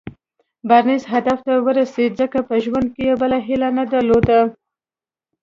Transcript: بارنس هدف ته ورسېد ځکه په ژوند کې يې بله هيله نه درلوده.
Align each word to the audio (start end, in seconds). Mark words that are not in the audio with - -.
بارنس 0.69 1.03
هدف 1.13 1.39
ته 1.47 1.53
ورسېد 1.65 2.11
ځکه 2.21 2.39
په 2.47 2.55
ژوند 2.63 2.87
کې 2.95 3.03
يې 3.09 3.15
بله 3.21 3.37
هيله 3.47 3.69
نه 3.77 3.83
درلوده. 3.93 4.39